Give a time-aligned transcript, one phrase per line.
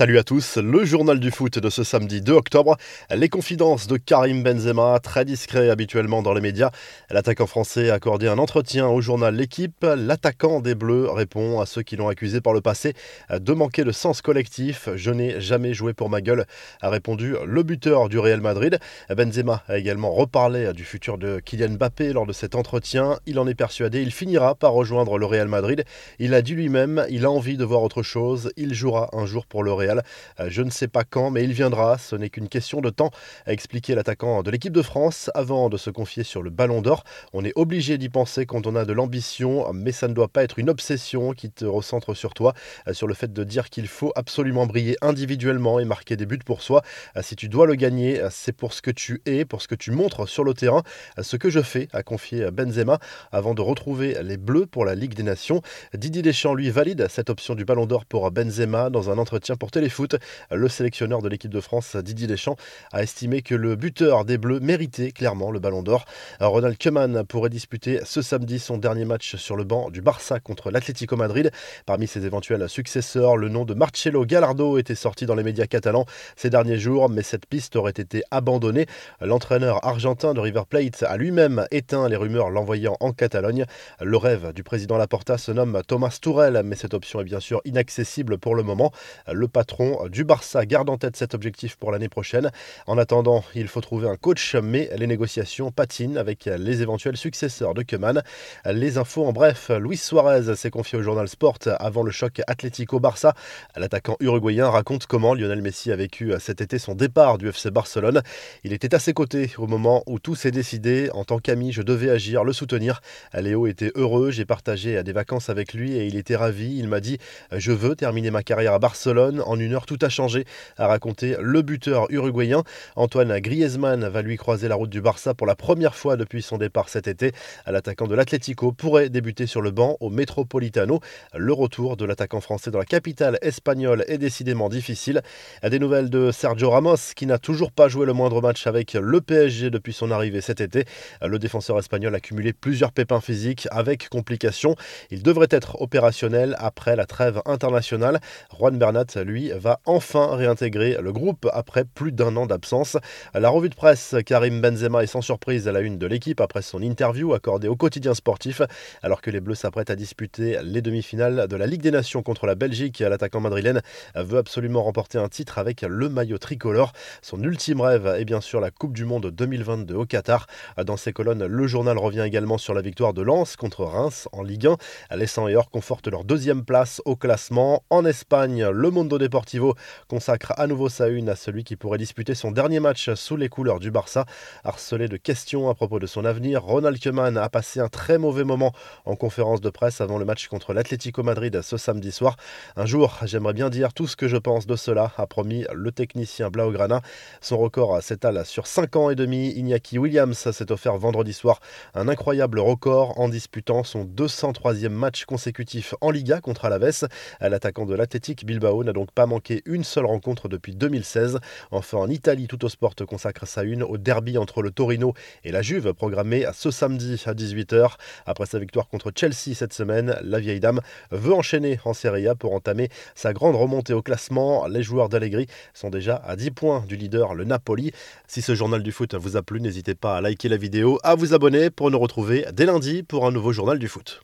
[0.00, 2.78] Salut à tous, le journal du foot de ce samedi 2 octobre.
[3.14, 6.70] Les confidences de Karim Benzema, très discret habituellement dans les médias.
[7.10, 9.84] L'attaquant français a accordé un entretien au journal L'équipe.
[9.84, 12.94] L'attaquant des Bleus répond à ceux qui l'ont accusé par le passé
[13.28, 14.88] de manquer de sens collectif.
[14.94, 16.46] Je n'ai jamais joué pour ma gueule,
[16.80, 18.78] a répondu le buteur du Real Madrid.
[19.14, 23.18] Benzema a également reparlé du futur de Kylian Mbappé lors de cet entretien.
[23.26, 25.84] Il en est persuadé, il finira par rejoindre le Real Madrid.
[26.18, 28.50] Il a dit lui-même, il a envie de voir autre chose.
[28.56, 29.89] Il jouera un jour pour le Real.
[29.98, 31.98] Euh, je ne sais pas quand, mais il viendra.
[31.98, 33.10] Ce n'est qu'une question de temps,
[33.46, 37.04] a expliqué l'attaquant de l'équipe de France avant de se confier sur le ballon d'or.
[37.32, 40.42] On est obligé d'y penser quand on a de l'ambition, mais ça ne doit pas
[40.42, 42.54] être une obsession qui te recentre sur toi,
[42.88, 46.38] euh, sur le fait de dire qu'il faut absolument briller individuellement et marquer des buts
[46.44, 46.82] pour soi.
[47.16, 49.74] Euh, si tu dois le gagner, c'est pour ce que tu es, pour ce que
[49.74, 50.82] tu montres sur le terrain.
[51.20, 52.98] Ce que je fais, a confié Benzema,
[53.32, 55.62] avant de retrouver les Bleus pour la Ligue des Nations.
[55.94, 59.69] Didier Deschamps lui valide cette option du ballon d'or pour Benzema dans un entretien pour
[59.70, 60.16] Téléfoot.
[60.50, 62.56] Le sélectionneur de l'équipe de France, Didier Deschamps,
[62.92, 66.04] a estimé que le buteur des Bleus méritait clairement le ballon d'or.
[66.40, 70.70] Ronald Koeman pourrait disputer ce samedi son dernier match sur le banc du Barça contre
[70.70, 71.50] l'Atlético Madrid.
[71.86, 76.06] Parmi ses éventuels successeurs, le nom de Marcelo Gallardo était sorti dans les médias catalans
[76.36, 78.86] ces derniers jours, mais cette piste aurait été abandonnée.
[79.20, 83.64] L'entraîneur argentin de River Plate a lui-même éteint les rumeurs l'envoyant en Catalogne.
[84.00, 87.60] Le rêve du président Laporta se nomme Thomas Tourel, mais cette option est bien sûr
[87.64, 88.92] inaccessible pour le moment.
[89.30, 92.50] Le patron du Barça garde en tête cet objectif pour l'année prochaine.
[92.86, 97.74] En attendant, il faut trouver un coach, mais les négociations patinent avec les éventuels successeurs
[97.74, 98.22] de Keman.
[98.64, 103.34] Les infos en bref, Luis Suarez s'est confié au journal Sport avant le choc Atlético-Barça.
[103.76, 108.22] L'attaquant uruguayen raconte comment Lionel Messi a vécu cet été son départ du FC Barcelone.
[108.64, 111.10] Il était à ses côtés au moment où tout s'est décidé.
[111.12, 113.02] En tant qu'ami, je devais agir, le soutenir.
[113.34, 116.78] Léo était heureux, j'ai partagé des vacances avec lui et il était ravi.
[116.78, 117.18] Il m'a dit
[117.52, 119.42] Je veux terminer ma carrière à Barcelone.
[119.50, 120.44] En une heure, tout a changé,
[120.78, 122.62] a raconté le buteur uruguayen.
[122.94, 126.56] Antoine Griezmann va lui croiser la route du Barça pour la première fois depuis son
[126.56, 127.32] départ cet été.
[127.66, 131.00] L'attaquant de l'Atlético pourrait débuter sur le banc au Metropolitano.
[131.34, 135.20] Le retour de l'attaquant français dans la capitale espagnole est décidément difficile.
[135.68, 139.20] Des nouvelles de Sergio Ramos qui n'a toujours pas joué le moindre match avec le
[139.20, 140.84] PSG depuis son arrivée cet été.
[141.22, 144.76] Le défenseur espagnol a cumulé plusieurs pépins physiques avec complications.
[145.10, 148.20] Il devrait être opérationnel après la trêve internationale.
[148.56, 152.96] Juan Bernat, lui, va enfin réintégrer le groupe après plus d'un an d'absence.
[153.34, 156.62] La revue de presse, Karim Benzema est sans surprise à la une de l'équipe après
[156.62, 158.62] son interview accordée au quotidien sportif,
[159.02, 162.46] alors que les Bleus s'apprêtent à disputer les demi-finales de la Ligue des Nations contre
[162.46, 163.00] la Belgique.
[163.00, 163.80] L'attaquant madrilène
[164.14, 166.92] veut absolument remporter un titre avec le maillot tricolore.
[167.22, 170.46] Son ultime rêve est bien sûr la Coupe du Monde 2022 au Qatar.
[170.84, 174.42] Dans ses colonnes, le journal revient également sur la victoire de Lens contre Reims en
[174.42, 175.16] Ligue 1.
[175.16, 177.84] Les 100 et Or confortent leur deuxième place au classement.
[177.90, 179.76] En Espagne, le Mondo Deportivo
[180.08, 183.48] consacre à nouveau sa une à celui qui pourrait disputer son dernier match sous les
[183.48, 184.24] couleurs du Barça.
[184.64, 188.42] Harcelé de questions à propos de son avenir, Ronald Koeman a passé un très mauvais
[188.42, 188.72] moment
[189.04, 192.36] en conférence de presse avant le match contre l'Atlético Madrid ce samedi soir.
[192.74, 195.92] Un jour, j'aimerais bien dire tout ce que je pense de cela, a promis le
[195.92, 197.00] technicien Blaugrana.
[197.40, 199.52] Son record s'étale sur 5 ans et demi.
[199.52, 201.60] Iñaki Williams s'est offert vendredi soir
[201.94, 207.06] un incroyable record en disputant son 203e match consécutif en Liga contre Alaves.
[207.40, 211.40] L'attaquant de l'Athletic Bilbao n'a donc pas manqué une seule rencontre depuis 2016.
[211.72, 215.12] Enfin, en Italie, Tout au Sport consacre sa une au derby entre le Torino
[215.44, 217.96] et la Juve, programmé ce samedi à 18h.
[218.24, 222.34] Après sa victoire contre Chelsea cette semaine, la vieille dame veut enchaîner en Serie A
[222.34, 224.66] pour entamer sa grande remontée au classement.
[224.68, 227.92] Les joueurs d'Allegri sont déjà à 10 points du leader, le Napoli.
[228.26, 231.14] Si ce journal du foot vous a plu, n'hésitez pas à liker la vidéo, à
[231.14, 234.18] vous abonner pour nous retrouver dès lundi pour un nouveau journal du foot.